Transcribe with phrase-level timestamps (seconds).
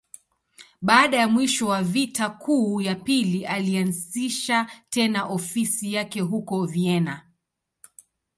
[0.81, 7.25] Baada ya mwisho wa Vita Kuu ya Pili, alianzisha tena ofisi yake huko Vienna.